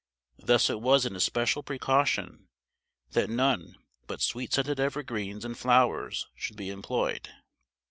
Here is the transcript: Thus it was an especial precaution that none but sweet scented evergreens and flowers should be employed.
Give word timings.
Thus 0.39 0.67
it 0.71 0.81
was 0.81 1.05
an 1.05 1.15
especial 1.15 1.61
precaution 1.61 2.47
that 3.11 3.29
none 3.29 3.77
but 4.07 4.19
sweet 4.19 4.51
scented 4.51 4.79
evergreens 4.79 5.45
and 5.45 5.55
flowers 5.55 6.25
should 6.33 6.55
be 6.57 6.71
employed. 6.71 7.29